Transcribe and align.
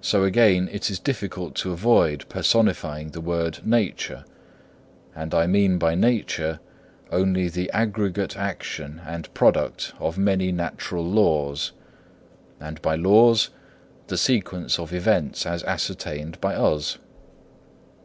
So 0.00 0.24
again 0.24 0.68
it 0.72 0.90
is 0.90 0.98
difficult 0.98 1.54
to 1.58 1.70
avoid 1.70 2.28
personifying 2.28 3.10
the 3.10 3.20
word 3.20 3.64
Nature; 3.64 4.24
but 5.14 5.32
I 5.32 5.46
mean 5.46 5.78
by 5.78 5.94
nature, 5.94 6.58
only 7.12 7.48
the 7.48 7.70
aggregate 7.70 8.36
action 8.36 9.00
and 9.06 9.32
product 9.32 9.92
of 10.00 10.18
many 10.18 10.50
natural 10.50 11.04
laws, 11.06 11.70
and 12.58 12.82
by 12.82 12.96
laws 12.96 13.50
the 14.08 14.18
sequence 14.18 14.80
of 14.80 14.92
events 14.92 15.46
as 15.46 15.62
ascertained 15.62 16.40
by 16.40 16.56
us. 16.56 16.98